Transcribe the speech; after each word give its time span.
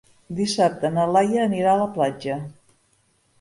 Dissabte 0.37 0.89
na 0.95 1.03
Laia 1.17 1.43
anirà 1.49 1.75
a 1.75 1.79
la 1.83 1.87
platja. 1.99 2.39